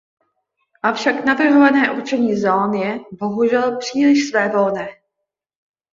[0.83, 4.87] Avšak navrhované určení zón je, bohužel, příliš svévolné.